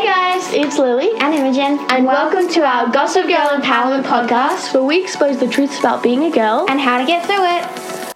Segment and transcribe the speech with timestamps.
[0.00, 4.82] Hey guys, it's Lily and Imogen, and welcome to our Gossip Girl Empowerment Podcast, where
[4.82, 8.14] we expose the truths about being a girl and how to get through it.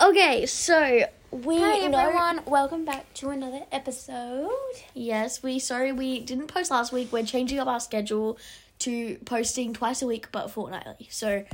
[0.00, 1.00] Okay, so
[1.32, 1.98] we Hi know.
[1.98, 4.52] everyone, welcome back to another episode.
[4.94, 7.10] Yes, we sorry we didn't post last week.
[7.10, 8.38] We're changing up our schedule
[8.78, 11.08] to posting twice a week, but fortnightly.
[11.10, 11.44] So,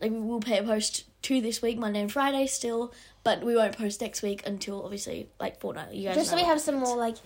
[0.00, 2.92] like, we'll pay a post two this week, Monday and Friday still,
[3.22, 5.98] but we won't post next week until obviously like fortnightly.
[5.98, 7.18] You guys Just so we have some more like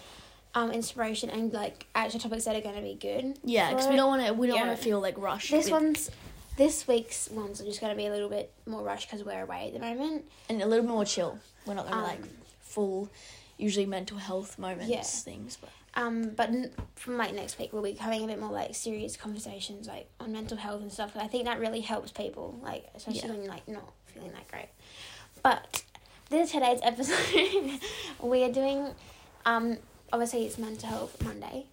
[0.56, 3.38] um, inspiration and like actual topics that are going to be good.
[3.45, 4.33] Yeah, because we don't want to.
[4.33, 4.66] We don't Yeah.
[4.66, 5.51] want to feel like rushed.
[5.51, 6.10] This with- one's
[6.56, 9.42] this week's ones are just going to be a little bit more rushed because we're
[9.42, 10.24] away at the moment.
[10.48, 11.38] and a little bit more chill.
[11.66, 12.20] We're not gonna Um, like
[12.61, 13.11] full,
[13.59, 15.02] usually mental health moments Yeah.
[15.02, 18.50] things, but Um, but n- from like next week, we'll be having a bit more
[18.52, 21.12] like serious conversations like on mental health and stuff.
[21.16, 23.28] I think that really helps people, like especially Yeah.
[23.33, 24.69] when you're like not feeling that great.
[25.42, 25.83] But
[26.30, 27.80] this today's episode,
[28.23, 28.95] we are doing,
[29.45, 29.77] um,
[30.12, 31.67] obviously it's Mental Health Monday.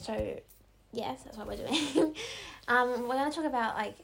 [0.00, 0.40] So,
[0.92, 2.14] yes, that's what we're doing.
[2.68, 3.96] um, we're gonna talk about like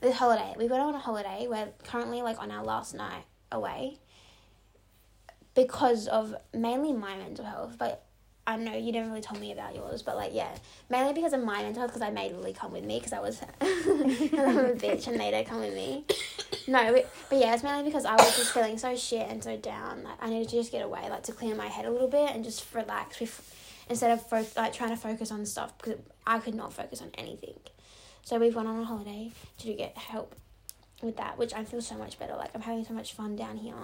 [0.00, 0.54] this holiday.
[0.56, 1.46] We went on a holiday.
[1.48, 3.98] We're currently like on our last night away
[5.54, 8.05] because of mainly my mental health, but
[8.46, 10.54] I know you didn't really tell me about yours, but like yeah,
[10.88, 13.20] mainly because of my mental health because I made Lily come with me because I
[13.20, 16.04] was I'm a bitch and made her come with me.
[16.68, 19.56] No, but, but yeah, it's mainly because I was just feeling so shit and so
[19.56, 20.04] down.
[20.04, 22.30] Like I needed to just get away, like to clear my head a little bit
[22.34, 23.20] and just relax
[23.88, 27.10] instead of fo- like trying to focus on stuff because I could not focus on
[27.18, 27.58] anything.
[28.22, 30.34] So we've on a holiday to get help
[31.02, 32.34] with that, which I feel so much better.
[32.34, 33.74] Like I'm having so much fun down here.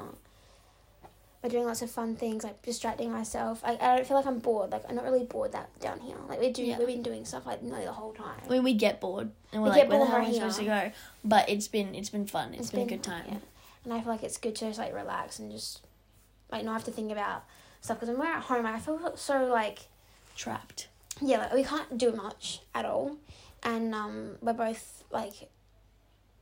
[1.43, 3.61] We're doing lots of fun things, like distracting myself.
[3.65, 4.71] I, I don't feel like I'm bored.
[4.71, 6.15] Like I'm not really bored that down here.
[6.29, 6.79] Like we do, Yeah.
[6.79, 8.41] we've been doing stuff like nearly the whole time.
[8.47, 10.23] I mean, we get bored and we're We like, get where the bored hell am
[10.23, 10.93] I right supposed to go?
[11.25, 12.55] But it's been it's been fun.
[12.55, 13.25] it's been, a good time.
[13.29, 13.39] yeah.
[13.85, 15.81] And I feel like it's good to just like relax and just
[16.53, 17.45] like not have to think about
[17.81, 17.99] stuff.
[17.99, 19.81] Because when we're at home, I feel so like
[20.37, 20.87] Trapped.
[21.21, 23.17] yeah, like we can't do much at all,
[23.65, 25.51] and um, we're both like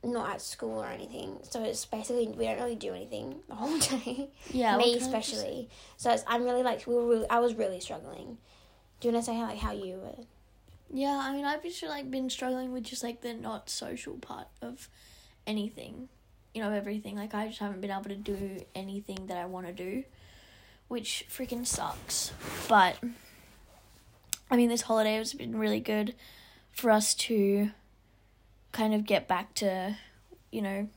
[0.03, 1.37] not at school or anything.
[1.43, 4.29] So it's basically we don't really do anything the whole day.
[4.51, 5.69] Yeah, me we're kind of just- especially.
[5.97, 8.37] So it's, I'm really like we were really, I was really struggling.
[8.99, 10.25] Do you want to say how like how you were?
[10.93, 14.47] yeah, I mean, I've just like been struggling with just like the not social part
[14.61, 14.89] of
[15.47, 16.09] anything,
[16.53, 17.15] you know, everything.
[17.15, 20.03] Like I just haven't been able to do anything that I want to do,
[20.89, 22.33] which freaking sucks.
[22.67, 22.97] But
[24.49, 26.13] I mean, this holiday has been really good
[26.71, 27.71] for us to
[28.71, 29.95] kind of get back to,
[30.51, 30.87] you know,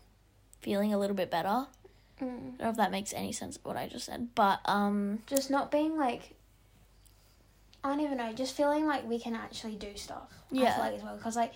[0.60, 1.66] feeling a little bit better.
[2.20, 5.50] I don't know if that makes any sense what I just said, but um, Just
[5.50, 6.34] not being like.
[7.82, 8.32] I don't even know.
[8.32, 10.32] Just feeling like we can actually do stuff.
[10.52, 10.74] I Yeah.
[10.74, 11.52] feel like as well because like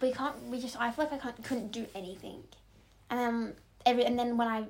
[0.00, 0.36] we can't.
[0.48, 0.80] We just.
[0.80, 1.42] I feel like I can't.
[1.42, 2.44] Couldn't do anything,
[3.10, 4.66] and then every and then when I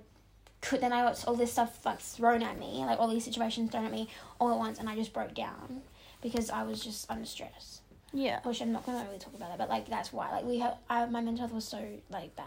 [0.63, 3.71] could, then I got all this stuff like thrown at me, like all these situations
[3.71, 5.83] thrown at me all at once, and I just broke down
[6.23, 7.81] because I was just under stress.
[8.13, 10.31] Yeah, Which I'm not gonna really talk about that, but like that's why.
[10.33, 11.79] Like we have, I, my mental health was so
[12.11, 12.47] like bad,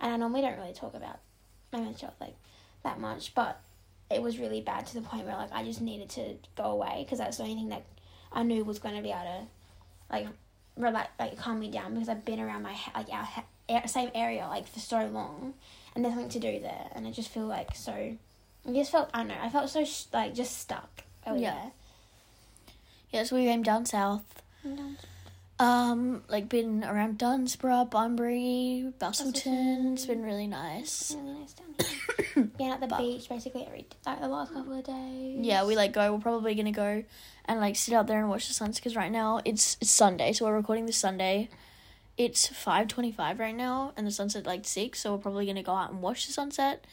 [0.00, 1.20] and I normally don't really talk about
[1.72, 2.34] my mental health like
[2.82, 3.60] that much, but
[4.10, 7.02] it was really bad to the point where like I just needed to go away
[7.04, 7.84] because that's the only thing that
[8.32, 9.46] I knew was gonna be able to
[10.10, 10.26] like
[10.76, 14.10] relax, like calm me down because I've been around my like our he- a- same
[14.14, 15.54] area like for so long,
[15.94, 17.92] and there's nothing to do there, and I just feel like so.
[17.92, 19.36] I just felt I don't know.
[19.40, 21.70] I felt so sh- like just stuck over Yeah.
[23.10, 23.22] yeah.
[23.22, 24.42] So we came down south.
[25.58, 29.94] Um, like been around Dunsborough, Bunbury, Busselton.
[29.94, 31.14] It's been really nice.
[31.18, 31.66] Really nice down
[32.34, 32.44] here.
[32.58, 35.38] Being at the But- beach basically every like the last couple of days.
[35.40, 36.12] Yeah, we like go.
[36.12, 37.04] We're probably gonna go
[37.46, 40.34] and like sit out there and watch the sunset because right now it's it's Sunday,
[40.34, 41.48] so we're recording this Sunday.
[42.18, 45.00] It's five twenty five right now, and the sunset like six.
[45.00, 46.84] So we're probably gonna go out and watch the sunset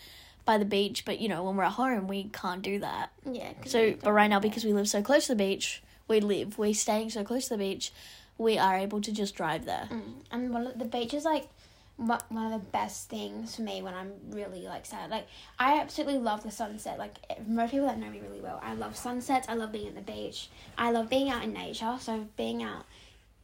[0.45, 1.03] by the beach.
[1.03, 3.11] But you know, when we're at home, we can't do that.
[3.29, 3.51] yeah.
[3.65, 6.57] So, but right now because we live so close to the beach, we live.
[6.57, 7.91] We're staying so close to the beach,
[8.37, 9.87] we are able to just drive there.
[9.91, 10.01] Mm.
[10.31, 11.49] and one of the beach is like
[11.97, 15.09] one of the best things for me when I'm really like sad.
[15.09, 15.27] Like
[15.59, 16.97] I absolutely love the sunset.
[16.97, 19.47] Like eh, most people that know me really well, I love sunsets.
[19.47, 20.49] I love being at the beach.
[20.77, 21.95] I love being out in nature.
[21.99, 22.85] So being out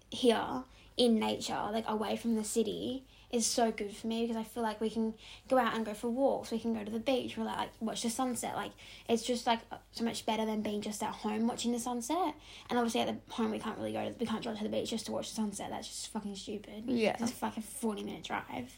[0.10, 0.64] here
[0.98, 4.64] in nature, like away from the city, is so good for me because I feel
[4.64, 5.14] like we can
[5.48, 6.50] go out and go for walks.
[6.52, 7.38] We can go to the beach.
[7.38, 8.56] We're like, like watch the sunset.
[8.56, 8.72] Like
[9.08, 9.60] it's just like
[9.92, 12.34] so much better than being just at home watching the sunset.
[12.70, 14.70] And obviously at the home we can't really go to we can't drive to the
[14.70, 15.70] beach just to watch the sunset.
[15.70, 16.86] That's just fucking stupid.
[16.88, 17.16] Yeah.
[17.20, 18.74] it's like a forty minute drive.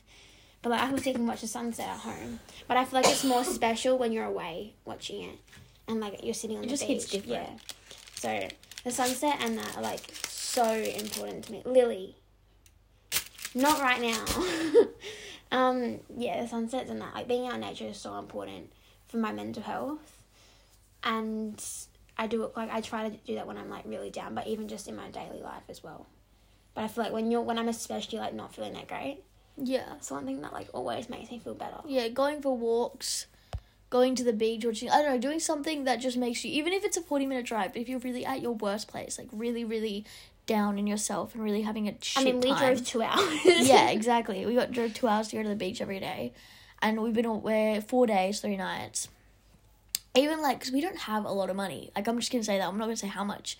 [0.62, 2.40] But like I can watch the sunset at home.
[2.68, 5.40] But I feel like it's more special when you're away watching it,
[5.88, 6.98] and like you're sitting on It the just beach.
[7.04, 7.48] hits different.
[7.48, 7.58] Yeah.
[8.16, 8.48] So
[8.84, 11.62] the sunset and that are like so important to me.
[11.66, 12.16] Lily.
[13.54, 14.26] Not right now.
[15.52, 17.14] um, yeah, the sunsets and that.
[17.14, 18.72] Like being out in nature is so important
[19.08, 20.20] for my mental health.
[21.04, 21.64] And
[22.18, 24.48] I do it like I try to do that when I'm like really down, but
[24.48, 26.06] even just in my daily life as well.
[26.74, 29.24] But I feel like when you're when I'm especially like not feeling that great,
[29.58, 29.84] Yeah.
[29.90, 31.78] that's one thing that like always makes me feel better.
[31.86, 33.26] Yeah, going for walks,
[33.90, 36.72] going to the beach, watching, I don't know, doing something that just makes you, even
[36.72, 39.66] if it's a 40 minute drive, if you're really at your worst place, like really,
[39.66, 40.06] really
[40.52, 42.60] down in yourself and really having a shit I mean, we time.
[42.60, 43.46] drove two hours.
[43.46, 44.46] yeah, exactly.
[44.46, 46.34] We got drove two hours to go to the beach every day,
[46.82, 49.08] and we've been away four days, three nights.
[50.14, 51.90] Even like, because we don't have a lot of money.
[51.96, 52.68] Like, I'm just gonna say that.
[52.68, 53.58] I'm not gonna say how much.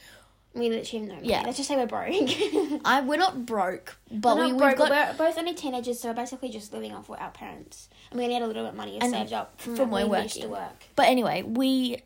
[0.54, 1.30] we literally have no money.
[1.30, 1.44] Yeah.
[1.46, 2.12] Let's just say we're broke.
[2.86, 6.16] I we're not broke, but we're we broke, got we're both only teenagers, so we're
[6.16, 7.88] basically just living off what our parents.
[8.10, 10.20] And we only had a little bit of money saved up from, from when when
[10.20, 10.84] we used to work.
[10.98, 12.04] But anyway, we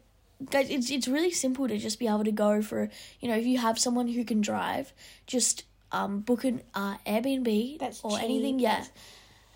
[0.50, 2.90] guys, it's it's really simple to just be able to go for
[3.20, 4.94] you know if you have someone who can drive,
[5.28, 8.86] just um book an uh, Airbnb That's or cheap, anything, yeah,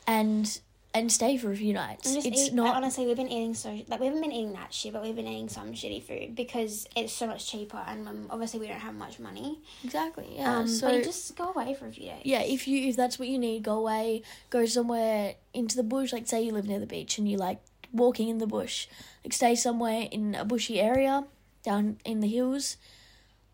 [0.08, 0.60] and
[0.94, 2.16] and stay for a few nights.
[2.16, 4.94] It's eat, not honestly, we've been eating so like we haven't been eating that shit,
[4.94, 8.60] but we've been eating some shitty food because it's so much cheaper, and um, obviously
[8.60, 9.60] we don't have much money.
[9.84, 10.58] exactly yeah.
[10.58, 12.22] Um, so but you just go away for a few days.
[12.24, 16.12] yeah, if you if that's what you need, go away, go somewhere into the bush.
[16.12, 17.60] Like say you live near the beach and you like
[17.94, 18.88] walking in the bush,
[19.24, 21.26] like stay somewhere in a bushy area
[21.64, 22.78] down in the hills,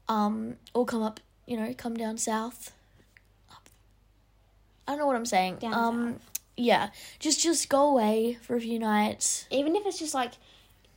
[0.07, 2.71] um, or come up, you know, come down south.
[3.51, 3.67] Up.
[4.88, 5.57] I don't know what I'm saying.
[5.57, 6.21] Down um, south.
[6.57, 6.89] yeah,
[7.19, 9.47] just just go away for a few nights.
[9.51, 10.33] even if it's just like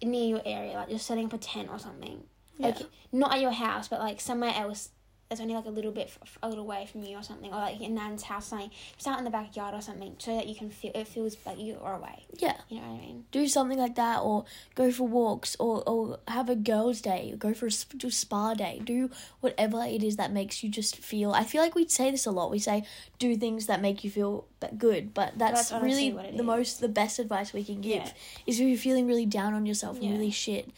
[0.03, 2.23] near your area, like you're setting up a tent or something.
[2.59, 2.87] Like Yeah.
[3.12, 4.91] not at your house, but like somewhere else
[5.29, 7.57] that's only like a little bit f- a little way from you or something, or
[7.57, 8.71] like your nan's house, something.
[8.97, 11.59] Just out in the backyard or something, so that you can feel it feels like
[11.59, 12.25] you are away.
[12.39, 12.57] Yeah.
[12.71, 13.25] You know what I mean?
[13.31, 14.45] do something like that or
[14.75, 18.55] go for walks or, or have a girls day go for a sp- do spa
[18.55, 19.11] day do
[19.41, 22.31] whatever it is that makes you just feel i feel like we say this a
[22.31, 22.83] lot we say
[23.19, 24.47] do things that make you feel
[24.79, 26.43] good but that's, That's really the is.
[26.43, 28.11] most the best advice we can give Yeah.
[28.47, 30.13] is if you're feeling really down on yourself and Yeah.
[30.13, 30.71] really shit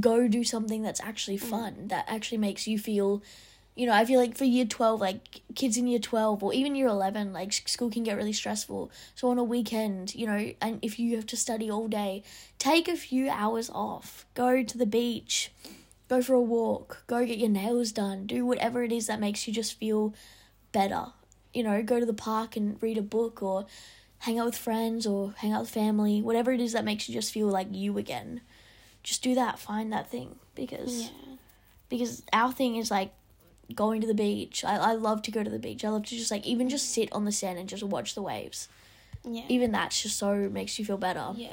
[0.00, 1.50] go do something that's actually Mm.
[1.50, 3.22] fun that actually makes you feel
[3.74, 6.74] you know, I feel like for year 12, like kids in year 12 or even
[6.76, 8.90] year 11, like school can get really stressful.
[9.14, 12.22] So on a weekend, you know, and if you have to study all day,
[12.58, 14.26] take a few hours off.
[14.34, 15.50] Go to the beach,
[16.08, 19.48] go for a walk, go get your nails done, do whatever it is that makes
[19.48, 20.14] you just feel
[20.70, 21.06] better.
[21.52, 23.66] You know, go to the park and read a book or
[24.18, 27.14] hang out with friends or hang out with family, whatever it is that makes you
[27.14, 28.40] just feel like you again.
[29.02, 31.36] Just do that, find that thing because Yeah.
[31.88, 33.12] because our thing is like
[33.74, 34.64] going to the beach.
[34.64, 35.84] I, I love to go to the beach.
[35.84, 38.22] I love to just like even just sit on the sand and just watch the
[38.22, 38.68] waves.
[39.24, 39.44] Yeah.
[39.48, 41.32] Even that's just so makes you feel better.
[41.36, 41.50] yeah.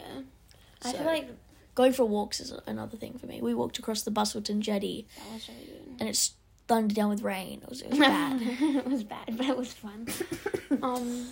[0.83, 1.29] I feel like
[1.73, 3.39] Going for walks is another thing for me.
[3.41, 5.99] We walked across the Busselton jetty that was really good.
[6.01, 6.33] and it's
[6.67, 7.61] thundered down with rain.
[7.63, 8.41] It was, it was bad.
[8.41, 10.05] it was bad, but it was fun.
[10.83, 11.27] um,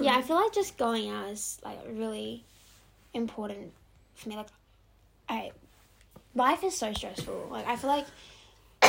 [0.00, 2.44] yeah, I feel like just going out is like really
[3.12, 3.72] important
[4.14, 4.36] for me.
[4.36, 4.48] Like,
[5.28, 5.50] I
[6.36, 7.48] life is so stressful.
[7.50, 8.06] Like, I feel like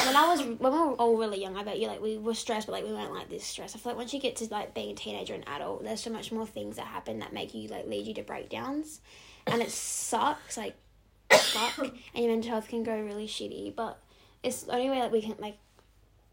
[0.05, 2.33] when I was when we were all really young, I bet you like we were
[2.33, 3.75] stressed, but like we weren't like this stressed.
[3.75, 6.09] I feel like once you get to like being a teenager and adult, there's so
[6.09, 9.01] much more things that happen that make you like lead you to breakdowns,
[9.47, 10.57] and it sucks.
[10.57, 10.75] Like,
[11.29, 11.77] fuck,
[12.13, 13.75] and your mental health can go really shitty.
[13.75, 13.99] But
[14.43, 15.57] it's the only way like we can like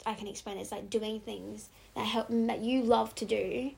[0.07, 3.73] I can explain is like doing things that help that you love to do.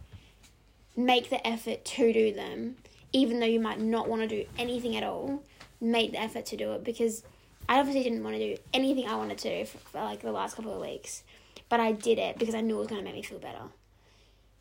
[0.97, 2.77] Make the effort to do them,
[3.13, 5.43] even though you might not want to do anything at all.
[5.81, 7.23] Make the effort to do it because
[7.71, 10.57] I obviously didn't want to do anything I wanted to for, for like the last
[10.57, 11.23] couple of weeks,
[11.69, 13.63] but I did it because I knew it was going to make me feel better.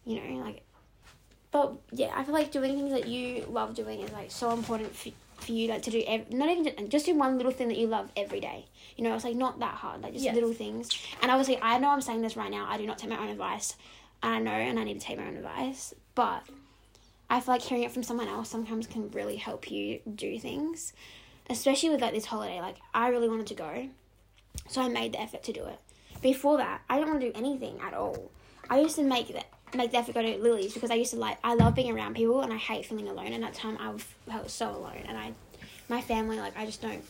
[0.05, 0.61] You know, like,
[1.51, 4.95] but yeah, I feel like doing things that you love doing is like so important
[4.95, 7.67] for, for you, like to do ev- not even just, just do one little thing
[7.69, 8.65] that you love every day.
[8.95, 10.33] You know, it's like not that hard, like just Yeah.
[10.33, 10.89] little things.
[11.21, 12.67] And obviously, I know I'm saying this right now.
[12.69, 13.75] I do not take my own advice.
[14.21, 15.93] and I know, and I need to take my own advice.
[16.13, 16.43] But
[17.29, 20.93] I feel like hearing it from someone else sometimes can really help you do things,
[21.49, 22.61] especially with like this holiday.
[22.61, 23.89] Like I really wanted to go,
[24.67, 25.79] so I made the effort to do it.
[26.21, 28.31] Before that, I didn't want to do anything at all.
[28.69, 31.11] I used to make that make the effort to go to Lily's because I used
[31.11, 33.27] to like I love being around people and I hate feeling alone.
[33.27, 33.97] And at that time, I
[34.29, 35.33] felt so alone, and I,
[35.87, 37.03] my family like I just don't.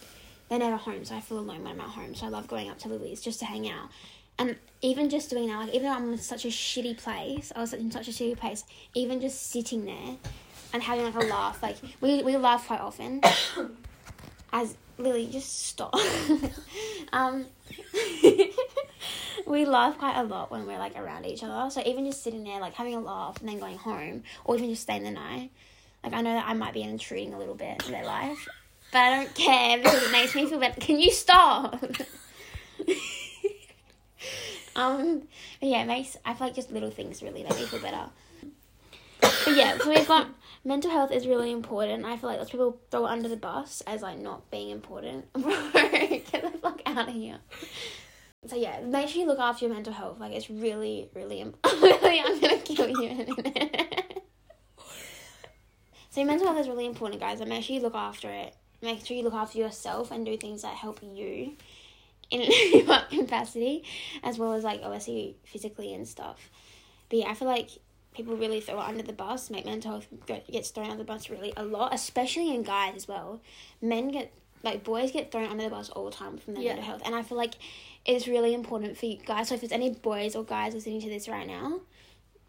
[0.50, 2.16] They're never home, so I feel alone when I'm at home.
[2.16, 3.90] So I love going up to Lily's just to hang out.
[4.40, 7.60] And even just doing that, like even though I'm in such a shitty place, I
[7.60, 8.64] was in such a shitty place.
[8.96, 10.16] Even just sitting there
[10.74, 13.22] and having like a laugh, like we we laugh quite often.
[14.52, 15.96] As Lily, just stop.
[17.14, 17.46] um,
[19.48, 21.70] we laugh quite a lot when we're like around each other.
[21.70, 24.70] So even just sitting there, like having a laugh and then going home, or even
[24.70, 25.52] just staying the night.
[26.04, 28.48] Like I know that I might be intruding a little bit in their life,
[28.92, 30.80] but I don't care because it makes me feel better.
[30.80, 31.84] Can you stop?
[34.76, 35.24] um,
[35.62, 38.06] yeah, it makes I feel like just little things really make me feel better.
[39.22, 40.28] But yeah, so we've got
[40.64, 42.06] mental health is really important.
[42.06, 45.32] I feel like lots people throw it under the bus as like not being important.
[45.34, 47.40] Get the fuck out of here.
[48.48, 50.20] So yeah, make sure you look after your mental health.
[50.20, 52.00] Like it's really, really important.
[52.04, 54.24] I'm gonna kill you in a minute.
[56.10, 57.42] so mental health is really important, guys.
[57.42, 58.56] And make sure you look after it.
[58.82, 61.58] Make sure you look after yourself and do things that help you
[62.32, 63.84] in your capacity,
[64.24, 66.50] as well as like obviously physically and stuff.
[67.10, 67.72] But yeah, I feel like
[68.20, 69.50] people really throw it under the bus.
[69.50, 70.08] Make mental health
[70.52, 73.40] gets thrown under the bus really a lot, especially in guys as well.
[73.82, 76.74] Men get like boys get thrown under the bus all the time from their Yeah.
[76.76, 77.54] mental health, and I feel like
[78.06, 79.48] it's really important for you guys.
[79.48, 81.80] So if there's any boys or guys listening to this right now,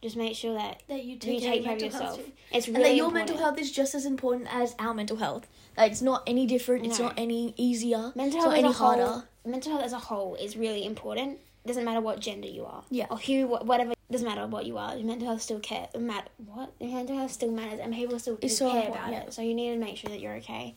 [0.02, 2.20] just make sure that That you you take, take care of yourself.
[2.52, 3.14] It's really and that your important.
[3.30, 5.46] mental health is just as important as our mental health.
[5.76, 6.84] Like it's not any different.
[6.86, 8.12] It's not any easier.
[8.16, 11.38] Mental health any a whole, mental health as a whole is really important.
[11.66, 12.82] Doesn't matter what gender you are.
[12.90, 13.06] Yeah.
[13.10, 13.92] Or who, whatever.
[14.11, 14.97] Doesn't matter what you are.
[14.97, 15.88] Your mental health still care.
[15.97, 16.73] Matter what?
[16.81, 19.21] Your mental health still matters, and people still It's care so about yeah.
[19.21, 19.33] it.
[19.33, 20.75] So you need to make sure that you're okay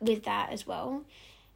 [0.00, 1.04] with that as well.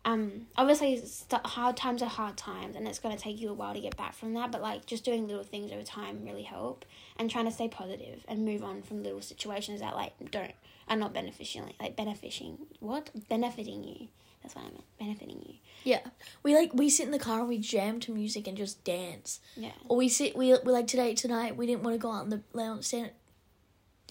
[0.04, 3.72] Um, obviously, st- hard times are hard times, and it's gonna take you a while
[3.72, 4.50] to get back from that.
[4.50, 6.84] But like, just doing little things over time really help,
[7.16, 10.52] and trying to stay positive and move on from little situations that like don't
[10.88, 14.08] are not beneficial, like benefiting what benefiting you.
[14.42, 15.54] That's what I meant, benefiting you.
[15.84, 16.00] Yeah,
[16.42, 19.40] we like we sit in the car and we jam to music and just dance.
[19.56, 19.72] Yeah.
[19.88, 22.30] Or we sit we we like today tonight we didn't want to go out on
[22.30, 23.10] the lounge stand,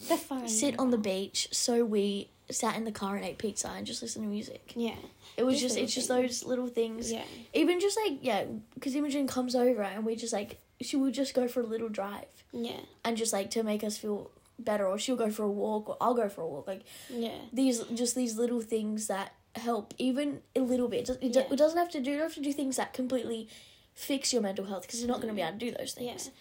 [0.08, 0.48] The phone.
[0.48, 4.02] sit on the beach, so we sat in the car and ate pizza and just
[4.02, 4.74] listened to music.
[4.76, 4.96] Yeah.
[5.38, 6.42] It was Just just it's just things.
[6.42, 7.12] those little things.
[7.12, 7.24] Yeah.
[7.54, 11.34] Even just like yeah, because Imogen comes over and we just like she will just
[11.34, 12.80] go for a little drive Yeah.
[13.06, 15.98] and just like to make us feel better, or she'll go for a walk, or
[16.02, 16.68] I'll go for a walk.
[16.68, 17.38] Like Yeah.
[17.54, 21.10] these just these little things that help even a little bit.
[21.10, 21.42] It, Yeah.
[21.52, 23.48] it doesn't have to do you don't have to do things that completely
[23.94, 26.32] fix your mental health because you're not going to be able to do those things.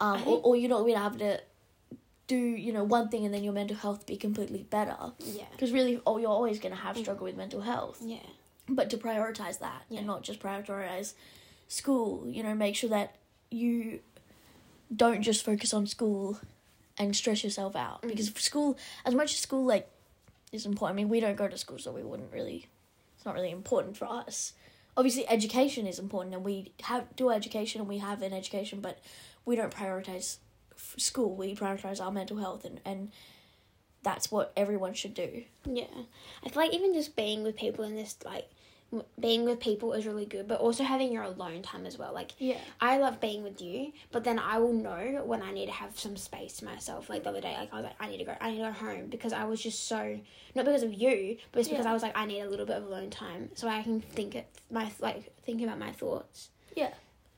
[0.00, 1.40] Um, or, or you're not going to have to
[2.26, 5.44] do you know one thing and then your mental health be completely better Yeah.
[5.52, 8.16] because really oh you're always going to have struggle with mental health Yeah.
[8.66, 9.98] but to prioritize that Yeah.
[9.98, 11.12] and not just prioritize
[11.68, 13.16] school you know make sure that
[13.50, 14.00] you
[14.94, 16.40] don't just focus on school
[16.96, 18.08] and stress yourself out Mm.
[18.08, 19.90] because school as much as school like
[20.54, 20.94] is important.
[20.94, 22.68] I mean we don't go to school so we wouldn't really
[23.16, 24.54] it's not really important for us.
[24.96, 28.98] Obviously education is important and we have do education and we have an education but
[29.44, 30.38] we don't prioritize
[30.76, 31.34] school.
[31.34, 33.10] We prioritize our mental health and and
[34.02, 35.44] that's what everyone should do.
[35.64, 35.86] Yeah.
[36.44, 38.50] I feel like even just being with people in this like
[39.18, 42.12] being with people is really good, but also having your alone time as well.
[42.14, 45.66] Like yeah I love being with you, but then I will know when I need
[45.66, 47.10] to have some space to myself.
[47.10, 48.64] Like the other day, like I was like, I need to go, I need to
[48.64, 50.18] go home because I was just so
[50.54, 51.90] not because of you, but it's because Yeah.
[51.90, 54.36] I was like, I need a little bit of alone time so I can think
[54.36, 56.50] it my like think about my thoughts.
[56.76, 56.90] yeah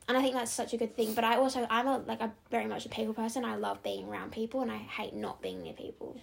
[0.09, 1.15] And I think that's such a good thing.
[1.15, 3.45] But I also I'm a like a very much a people person.
[3.45, 6.17] I love being around people, and I hate not being near people.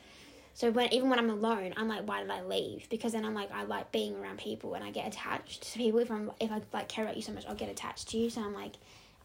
[0.56, 2.88] So when even when I'm alone, I'm like, why did I leave?
[2.90, 6.00] Because then I'm like, I like being around people, and I get attached to people.
[6.00, 8.30] If I'm if I like care about you so much, I'll get attached to you.
[8.30, 8.74] So I'm like,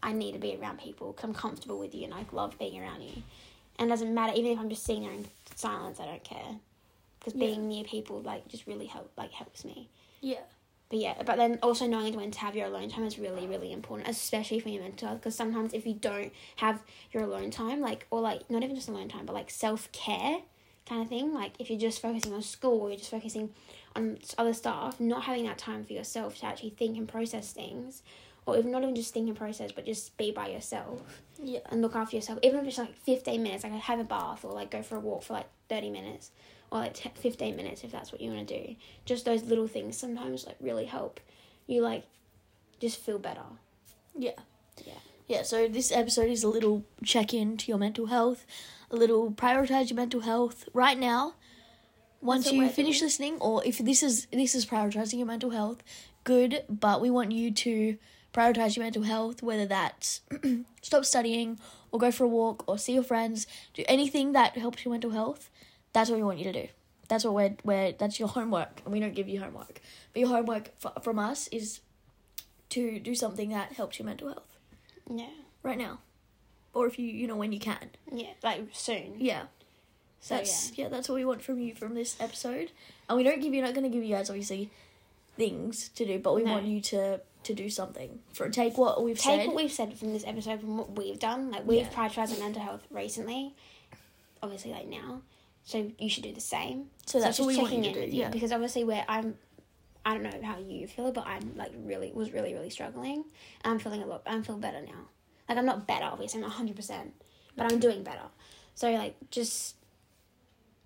[0.01, 2.81] I need to be around people because I'm comfortable with you, and I love being
[2.81, 3.21] around you.
[3.77, 6.55] And it doesn't matter even if I'm just sitting there in silence, I don't care.
[7.19, 7.47] Because Yeah.
[7.47, 9.87] being near people like just really help like helps me.
[10.21, 10.39] yeah
[10.89, 13.71] But yeah, but then also knowing when to have your alone time is really, really
[13.71, 15.21] important, especially for your mental health.
[15.21, 16.81] Because sometimes if you don't have
[17.13, 20.39] your alone time, like, or like, not even just alone time, but like self care
[20.89, 23.51] kind of thing, like if you're just focusing on school or you're just focusing
[23.95, 28.01] on other stuff, not having that time for yourself to actually think and process things,
[28.45, 31.81] or even not even just think and process, but just be by yourself yeah and
[31.81, 32.39] look after yourself.
[32.43, 34.99] Even if it's like 15 minutes, like have a bath or like go for a
[34.99, 36.31] walk for like 30 minutes
[36.71, 38.75] or like t- 15 minutes if that's what you want to do.
[39.05, 41.19] Just those little things sometimes like really help
[41.67, 42.03] you like
[42.79, 43.41] just feel better.
[44.17, 44.31] Yeah.
[44.85, 44.93] Yeah.
[45.29, 48.47] Yeah, so this episode is a little check in to your mental health,
[48.89, 51.35] a little prioritize your mental health right now.
[52.19, 53.05] Once you finish doing.
[53.05, 55.83] listening, or if this is this is prioritizing your mental health,
[56.23, 56.63] good.
[56.67, 57.97] But we want you to
[58.33, 60.21] prioritize your mental health, whether that's
[60.81, 61.59] stop studying,
[61.91, 63.45] or go for a walk, or see your friends,
[63.75, 65.51] do anything that helps your mental health.
[65.93, 66.69] That's what we want you to do.
[67.07, 69.79] That's what we're, we're that's your homework, and we don't give you homework.
[70.11, 71.81] But your homework f- from us is
[72.69, 74.58] to do something that helps your mental health
[75.09, 75.27] Yeah.
[75.63, 75.99] right now,
[76.73, 77.89] or if you you know when you can.
[78.13, 78.27] Yeah.
[78.43, 79.15] Like soon.
[79.17, 79.43] Yeah,
[80.21, 80.87] So that's yeah.
[80.89, 82.71] that's what we want from you from this episode,
[83.07, 84.69] and we don't give you not going to give you guys obviously
[85.35, 86.51] things to do, but we No.
[86.53, 89.47] want you to to do something for take what we've Take said.
[89.47, 91.51] what we've said from this episode, from what we've done.
[91.51, 91.89] Like we've Yeah.
[91.89, 93.53] prioritized our mental health recently,
[94.43, 95.21] obviously like now.
[95.63, 96.89] So you should do the same.
[97.05, 97.99] so that's just what we want you checking to do.
[97.99, 99.37] in with you, Yeah, because obviously we're I'm
[100.05, 103.25] I don't know how you feel, but I'm like really was really really struggling.
[103.63, 104.21] I'm feeling a lot.
[104.25, 105.07] I'm feeling better now.
[105.47, 106.37] Like I'm not better, obviously.
[106.39, 107.13] I'm not hundred percent,
[107.55, 108.27] but I'm doing better.
[108.75, 109.75] So like just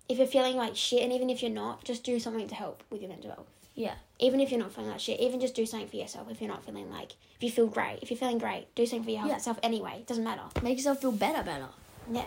[0.08, 2.82] if you're feeling like shit, and even if you're not, just do something to help
[2.90, 3.46] with your mental health.
[3.74, 3.94] Yeah.
[4.18, 6.30] Even if you're not feeling like shit, even just do something for yourself.
[6.30, 9.02] If you're not feeling like, if you feel great, if you're feeling great, do something
[9.04, 9.36] for your health Yeah.
[9.36, 9.96] yourself anyway.
[9.98, 10.42] It doesn't matter.
[10.62, 11.68] Make yourself feel better, better.
[12.12, 12.26] Yeah.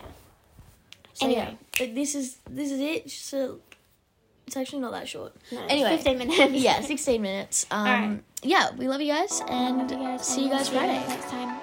[1.13, 1.57] So, Anyway.
[1.79, 3.33] yeah, this is this is it.
[3.39, 3.55] A,
[4.47, 5.33] it's actually not that short.
[5.51, 5.97] No, Anyway.
[5.97, 6.51] 15 minutes.
[6.53, 7.65] Yeah, sixteen minutes.
[7.69, 11.03] Um, yeah, we love you guys, and you guys, see you guys Friday.
[11.07, 11.59] next time.